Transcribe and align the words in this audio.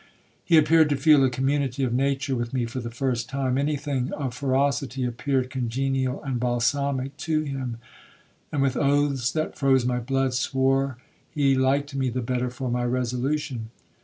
He 0.43 0.57
appeared 0.57 0.89
to 0.89 0.95
feel 0.95 1.23
a 1.23 1.29
community 1.29 1.83
of 1.83 1.93
nature 1.93 2.35
with 2.35 2.53
me 2.55 2.65
for 2.65 2.79
the 2.79 2.89
first 2.89 3.29
time. 3.29 3.55
Any 3.55 3.75
thing 3.75 4.11
of 4.13 4.33
ferocity 4.33 5.03
appeared 5.05 5.51
congenial 5.51 6.23
and 6.23 6.39
balsamic 6.39 7.15
to 7.17 7.43
him; 7.43 7.77
and, 8.51 8.63
with 8.63 8.75
oaths, 8.75 9.29
that 9.33 9.55
froze 9.59 9.85
my 9.85 9.99
blood, 9.99 10.33
swore 10.33 10.97
he 11.29 11.53
liked 11.53 11.93
me 11.93 12.09
the 12.09 12.23
better 12.23 12.49
for 12.49 12.71
my 12.71 12.83
resolution. 12.83 13.69